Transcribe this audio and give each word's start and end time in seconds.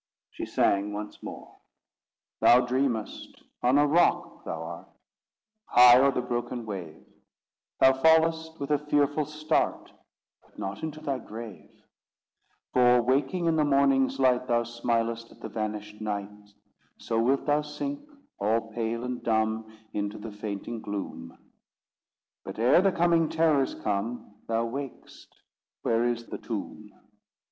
She 0.31 0.47
sang 0.47 0.93
once 0.93 1.21
more: 1.21 1.57
Thou 2.39 2.61
dreamest: 2.65 3.43
on 3.61 3.77
a 3.77 3.85
rock 3.85 4.43
thou 4.43 4.63
art, 4.63 4.89
High 5.65 5.99
o'er 6.01 6.09
the 6.09 6.23
broken 6.23 6.65
wave; 6.65 7.05
Thou 7.79 7.93
fallest 7.93 8.59
with 8.59 8.71
a 8.71 8.79
fearful 8.79 9.25
start 9.25 9.93
But 10.43 10.57
not 10.57 10.81
into 10.81 11.01
thy 11.01 11.19
grave; 11.19 11.83
For, 12.73 12.99
waking 13.03 13.45
in 13.45 13.57
the 13.57 13.63
morning's 13.63 14.17
light, 14.17 14.47
Thou 14.47 14.63
smilest 14.63 15.31
at 15.31 15.39
the 15.41 15.49
vanished 15.49 16.01
night 16.01 16.49
So 16.97 17.21
wilt 17.21 17.45
thou 17.45 17.61
sink, 17.61 17.99
all 18.39 18.71
pale 18.71 19.03
and 19.03 19.21
dumb, 19.21 19.71
Into 19.93 20.17
the 20.17 20.31
fainting 20.31 20.81
gloom; 20.81 21.37
But 22.43 22.57
ere 22.57 22.81
the 22.81 22.91
coming 22.91 23.29
terrors 23.29 23.75
come, 23.75 24.33
Thou 24.47 24.65
wak'st—where 24.65 26.05
is 26.05 26.25
the 26.25 26.39
tomb? 26.39 26.91